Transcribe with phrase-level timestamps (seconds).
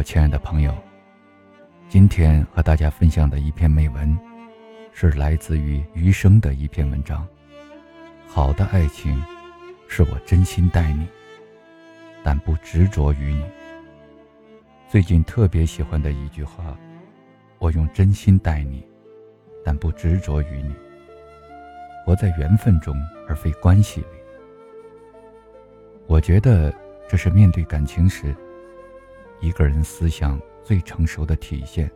[0.00, 0.74] 我亲爱的朋友，
[1.90, 4.18] 今天和大家分享的一篇美文，
[4.94, 7.28] 是来自于余生的一篇文章。
[8.26, 9.22] 好的爱情，
[9.88, 11.06] 是我真心待你，
[12.24, 13.44] 但不执着于你。
[14.88, 16.74] 最近特别喜欢的一句话：
[17.58, 18.82] 我用真心待你，
[19.62, 20.74] 但不执着于你。
[22.06, 22.96] 活在缘分中，
[23.28, 24.06] 而非关系里。
[26.06, 26.74] 我觉得
[27.06, 28.34] 这是面对感情时，
[29.40, 31.90] 一个人思想最成熟的体现，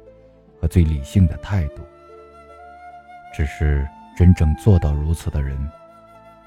[0.60, 1.82] 和最理性的态度。
[3.34, 5.58] 只是真正做到如此的人，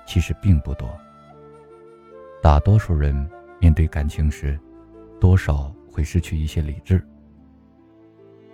[0.06, 0.90] 其实并不多。
[2.42, 3.30] 大多数人
[3.60, 4.58] 面对感情时，
[5.20, 7.06] 多少会失去一些理智，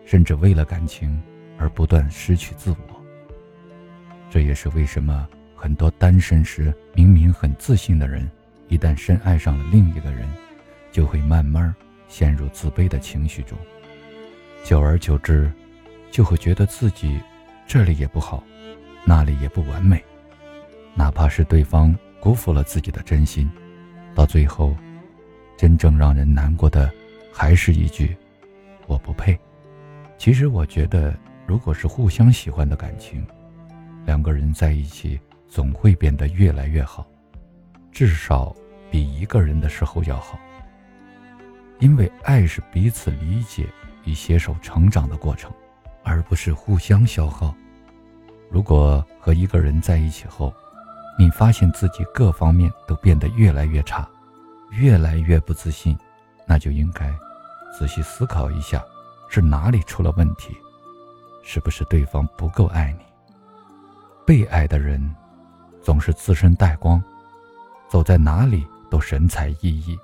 [0.04, 1.22] 甚至为了感情
[1.58, 3.04] 而不断失去自我。
[4.30, 8.28] 这也是为什么很多单身时明明很自信的人，
[8.68, 10.28] 一旦深爱上了另一个人，
[10.92, 11.74] 就会慢慢
[12.14, 13.58] 陷入自卑的情绪中。
[14.64, 15.52] 久而久之，
[16.12, 17.20] 就会觉得自己
[17.66, 18.44] 这里也不好，
[19.04, 20.00] 那里也不完美。
[20.94, 23.50] 哪怕是对方辜负了自己的真心，
[24.14, 24.78] 到最后，
[25.58, 26.92] 真正让人难过的
[27.34, 28.16] 还是一句
[28.86, 29.36] “我不配”。
[30.20, 31.16] 其实，我觉得，
[31.48, 33.26] 如果是互相喜欢的感情，
[34.06, 35.20] 两个人在一起
[35.50, 37.08] 总会变得越来越好，
[37.92, 38.56] 至少
[38.92, 40.38] 比一个人的时候要好。
[41.84, 43.68] 因为爱是彼此理解
[44.06, 45.52] 与携手成长的过程，
[46.02, 47.54] 而不是互相消耗。
[48.50, 50.54] 如果和一个人在一起后，
[51.20, 54.08] 你发现自己各方面都变得越来越差，
[54.72, 55.98] 越来越不自信，
[56.48, 57.14] 那就应该
[57.78, 58.82] 仔细思考一下，
[59.28, 60.56] 是哪里出了问题，
[61.44, 63.04] 是不是对方不够爱你？
[64.26, 65.14] 被爱的人，
[65.82, 67.04] 总是自身带光，
[67.90, 69.98] 走在哪里都神采奕奕；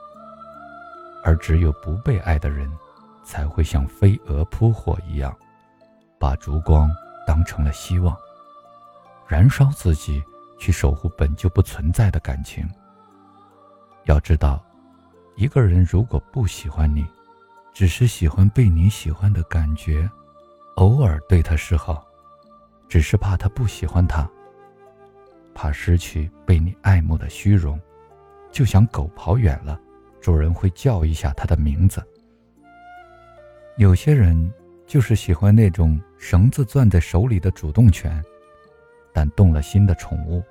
[1.23, 2.71] 而只有不被爱的人，
[3.23, 5.35] 才会像飞蛾扑火一样，
[6.19, 6.89] 把烛光
[7.27, 8.15] 当成了希望，
[9.27, 10.23] 燃烧自己
[10.57, 12.67] 去守护本就不存在的感情。
[14.05, 14.63] 要知道，
[15.35, 17.05] 一个人如果不喜欢你，
[17.73, 20.09] 只是喜欢被你喜欢的感觉，
[20.75, 22.05] 偶尔对他示好。
[22.87, 24.27] 只是怕他不喜欢他，
[25.53, 27.79] 怕失去被你爱慕的虚荣，
[28.51, 29.79] 就像狗跑远了，
[30.21, 32.03] 主人会叫一下它的名字。
[33.77, 34.51] 有些人
[34.85, 38.21] 就是喜欢那种绳子攥在手里的主动权，
[39.13, 40.43] 但动了心的宠物，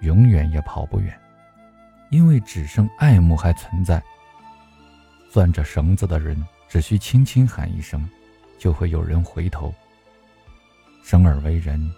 [0.00, 1.18] 永远也跑不远，
[2.10, 4.02] 因为只剩爱慕还存在。
[5.30, 8.08] 攥着绳子的人只需轻轻喊一声，
[8.56, 9.74] 就会有人回头。
[11.02, 11.92] 生而为人，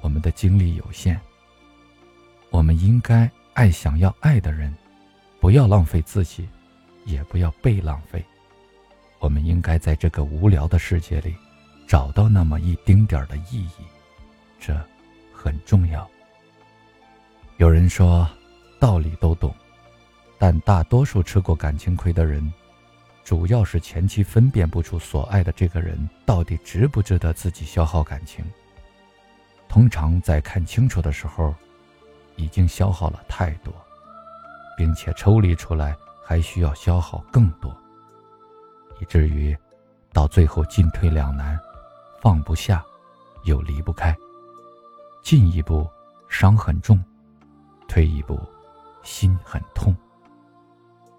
[0.00, 1.20] 我们的精力有限。
[2.50, 4.72] 我们应该爱想要爱的人，
[5.44, 6.48] 不要浪费自己，
[7.04, 8.24] 也不要被浪费。
[9.18, 11.36] 我们应该在这个无聊的世界里，
[11.86, 13.84] 找到那么一丁点儿的意义，
[14.58, 14.74] 这
[15.34, 16.08] 很重要。
[17.58, 18.26] 有人说，
[18.80, 19.54] 道理都懂，
[20.38, 22.50] 但大多数吃过感情亏的人。
[23.22, 28.42] 主要是前期分辨不出所爱的这个人到底值不值得自己消耗感情。
[29.68, 31.54] 通常在看清楚的时候，
[32.34, 33.74] 已经消耗了太多，
[34.76, 37.74] 并且抽离出来还需要消耗更多，
[39.00, 39.56] 以至于
[40.12, 41.58] 到最后进退两难，
[42.20, 42.84] 放不下，
[43.44, 44.16] 又离不开。
[45.22, 45.88] 进一步
[46.28, 47.02] 伤很重，
[47.88, 48.40] 退一步
[49.02, 49.94] 心很痛。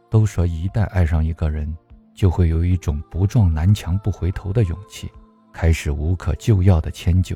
[0.09, 1.75] 都说一旦爱上一个人。
[2.15, 5.11] 就会有一种不撞南墙不回头的勇气，
[5.51, 7.35] 开始无可救药的迁就，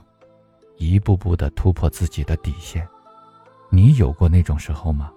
[0.78, 2.88] 一步步的突破自己的底线。
[3.70, 5.12] 你有过那种时候吗？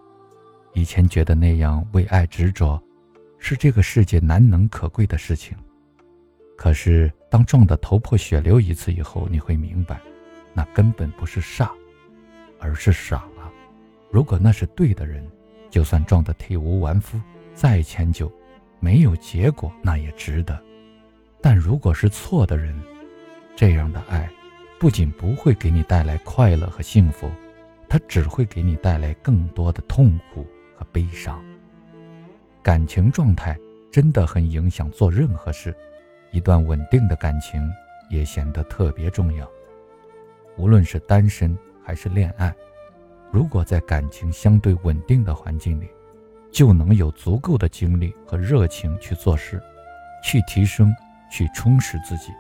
[0.75, 2.83] 以前觉得那样为爱执着，
[3.39, 5.57] 是这个世界难能可贵的事情。
[6.57, 10.01] 可是当撞得头破血流一次以后，你会明白，
[10.55, 11.73] 那根本不是傻，
[12.59, 13.51] 而是傻了。
[14.11, 15.27] 如果那是对的人，
[15.71, 17.21] 就算撞得体无完肤，
[17.55, 18.31] 再迁就。
[18.79, 20.61] 没有结果，那也值得。
[21.41, 22.81] 但如果是错的人，
[23.55, 24.29] 这样的爱，
[24.79, 27.31] 不仅不会给你带来快乐和幸福，
[27.89, 30.47] 它只会给你带来更多的痛苦
[30.93, 31.43] 悲伤。
[32.63, 33.59] 感情状态
[33.91, 35.75] 真的很影响做任何事，
[36.31, 37.61] 一段稳定的感情
[38.11, 39.51] 也显得特别重要。
[40.57, 42.55] 无论是单身还是恋爱，
[43.31, 45.89] 如果在感情相对稳定的环境里。
[46.53, 49.59] 就能有足够的精力和热情去做事，
[50.23, 50.95] 去提升，
[51.31, 52.31] 去充实自己。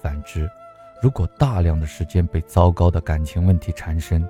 [0.00, 0.48] 反之，
[1.02, 4.24] 如果大量的时间被糟糕的感情问题缠身，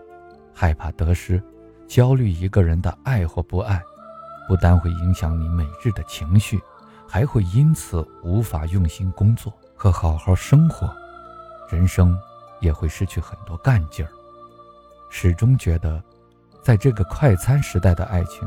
[0.55, 1.39] 害怕得失，
[1.89, 3.83] 焦虑一个人的爱或不爱，
[4.49, 6.61] 不单会影响你每日的情绪，
[7.07, 10.95] 还会因此无法用心工作和好好生活，
[11.71, 12.19] 人生
[12.61, 14.11] 也会失去很多干劲儿。
[15.09, 16.03] 始终觉得，
[16.63, 18.47] 在这个快餐时代的爱情，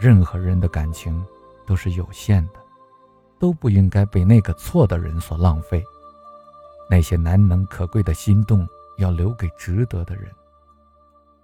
[0.00, 1.24] 任何人的感情
[1.64, 2.54] 都是有限的，
[3.38, 5.82] 都不应该被那个错的人所浪费。
[6.90, 8.66] 那些难能可贵的心动，
[8.98, 10.30] 要留给值得的人。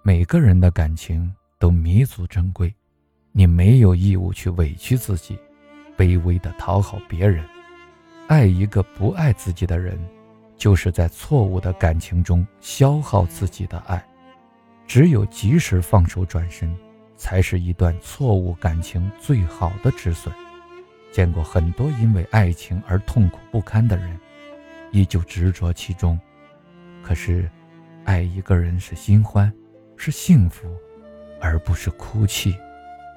[0.05, 2.75] 每个人的感情都弥足珍贵，
[3.31, 5.39] 你没有义务去委屈自己，
[5.97, 7.41] 卑微的讨好别人。
[8.27, 9.97] 爱一个不爱自己的人，
[10.57, 14.05] 就是在错误的感情中消耗自己的爱。
[14.85, 16.77] 只有及时放手转身，
[17.15, 20.35] 才是一段错误感情最好的止损。
[21.13, 24.19] 见过很多因为爱情而痛苦不堪的人，
[24.91, 26.19] 依旧执着其中。
[27.01, 27.49] 可是，
[28.03, 29.49] 爱一个人是新欢，
[30.05, 30.67] 是幸福，
[31.39, 32.57] 而不是哭泣、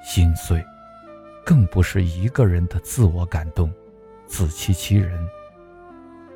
[0.04, 0.64] 心碎，
[1.44, 3.72] 更不是一个人的自我感动、
[4.28, 5.28] 自欺欺人。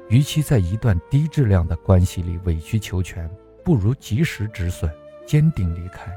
[0.08, 3.30] 与其在一段低质量的关系里委曲求全，
[3.64, 4.90] 不如及时止损。
[5.24, 6.12] 坚定离开，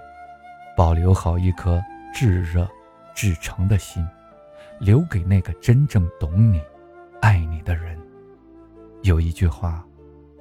[0.76, 1.80] 保留好一颗
[2.12, 2.68] 炙热、
[3.14, 4.04] 至诚的心，
[4.80, 6.60] 留给那个真正懂你、
[7.22, 7.96] 爱你的人。
[9.04, 9.86] 有一句话，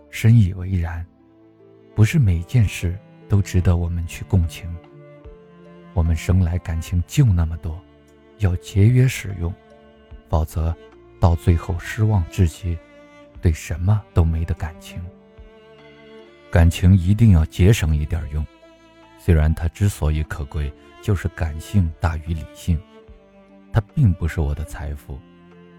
[0.09, 1.05] 深以为然：
[1.95, 2.99] 不是每件事
[3.33, 4.69] 都值得我们去共情。
[5.95, 7.81] 我们生来感情就那么多，
[8.41, 9.51] 要节约使用，
[10.29, 10.77] 否则
[11.19, 12.77] 到最后失望至极，
[13.41, 15.01] 对什么都没得感情。
[16.51, 18.45] 感情一定要节省一点用。
[19.19, 20.71] 虽然它之所以可贵，
[21.01, 22.79] 就是感性大于理性，
[23.73, 25.19] 它并不是我的财富。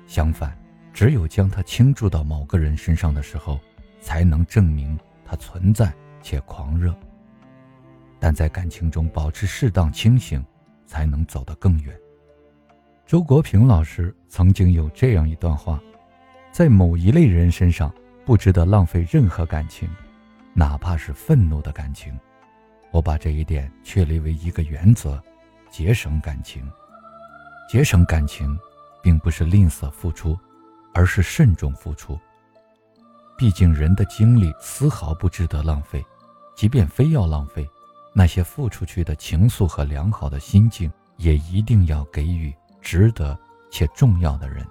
[0.07, 0.57] 相反，
[0.91, 3.59] 只有将它倾注到某个人身上的时候，
[4.01, 6.91] 才能证明它存在且狂热。
[8.23, 10.41] 但在感情中保持适当清醒，
[10.85, 11.93] 才能走得更远。
[13.05, 15.77] 周国平老师曾经有这样一段话：
[16.49, 17.93] 在某一类人身上，
[18.23, 19.89] 不值得浪费任何感情，
[20.53, 22.17] 哪怕是愤怒的感情。
[22.91, 25.21] 我把这一点确立为一个原则：
[25.69, 26.65] 节省感情。
[27.67, 28.57] 节省感情，
[29.01, 30.39] 并不是吝啬付出，
[30.93, 32.17] 而是慎重付出。
[33.37, 36.01] 毕竟人的精力丝毫不值得浪费，
[36.55, 37.69] 即便非要浪费，
[38.13, 43.37] 那些付出去的情愫和良好的心境，也一定要给予值得
[43.71, 44.65] 且重要的人。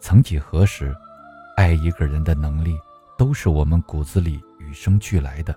[0.00, 0.94] 曾几何时，
[1.56, 2.78] 爱一个人的能力，
[3.18, 5.54] 都是我们骨子里与生俱来的。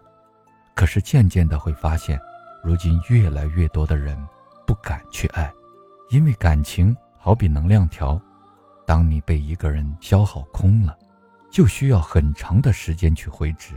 [0.76, 2.20] 可是渐渐的会发现，
[2.64, 4.18] 如今越来越多的人
[4.66, 5.52] 不敢去爱，
[6.10, 8.20] 因为感情好比能量条，
[8.86, 10.98] 当你被一个人消耗空了，
[11.52, 13.74] 就需要很长的时间去回执。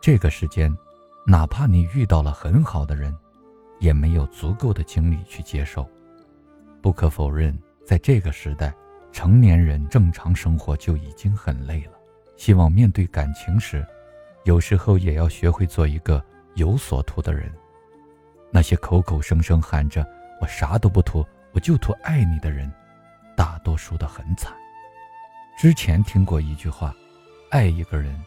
[0.00, 0.74] 这个时间，
[1.26, 3.14] 哪怕你遇到了很好的人，
[3.78, 5.88] 也没有足够的精力去接受。
[6.82, 8.74] 不可否认，在这个时代，
[9.10, 11.92] 成年人正常生活就已经很累了，
[12.36, 13.84] 希望面对感情时。
[14.44, 16.22] 有时候也要学会做一个
[16.56, 17.50] 有所图的人。
[18.50, 20.06] 那些口口声声喊着
[20.42, 22.70] “我啥都不图，我就图爱你”的人，
[23.34, 24.52] 大多数的很惨。
[25.56, 26.94] 之前听过一句话：
[27.50, 28.22] 爱一个人，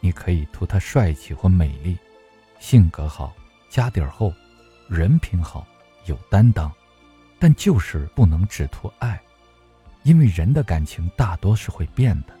[0.00, 1.98] 你可以图他帅气或美丽，
[2.58, 3.34] 性格好，
[3.68, 4.32] 家底儿厚，
[4.88, 5.66] 人品好，
[6.06, 6.70] 有担当，
[7.38, 9.20] 但就是不能只图爱，
[10.02, 12.34] 因为人的感情大多是会变的。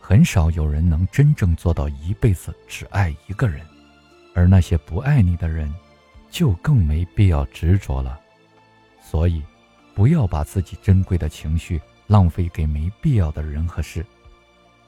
[0.00, 3.66] 很少有人能真正做到一辈子只爱一个人，
[4.34, 5.72] 而那些不爱你的人，
[6.28, 8.20] 就更没必要执着了。
[9.00, 9.42] 所以，
[9.94, 14.04] 不要把自己珍贵的情绪浪费给没必要的人和事。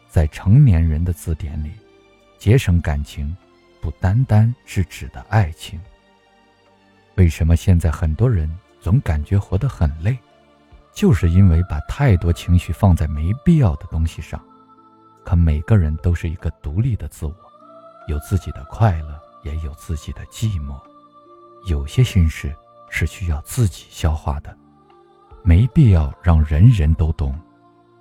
[0.08, 1.72] 在成年人的字典里，
[2.38, 3.34] 节省感情，
[3.86, 5.80] 不单单是指的爱情。
[7.14, 10.18] 为什么现在很多人总感觉活得很累？
[10.92, 14.44] 就是因为把太多情绪放在没必要的东西上。
[15.24, 17.36] 可每个人都是一个独立的自我，
[18.08, 20.76] 有自己的快乐，也有自己的寂寞。
[21.68, 22.52] 有些心事
[22.90, 24.52] 是需要自己消化的，
[25.44, 27.38] 没必要让人人都懂，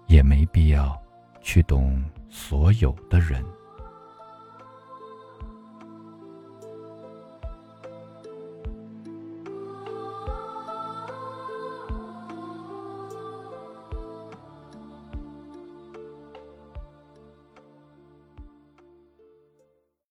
[0.08, 1.00] 也没必要
[1.44, 3.46] 去懂所有的人。